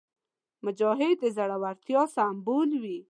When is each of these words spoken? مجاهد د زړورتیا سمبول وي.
مجاهد 0.65 1.15
د 1.21 1.23
زړورتیا 1.37 2.01
سمبول 2.15 2.69
وي. 2.83 2.99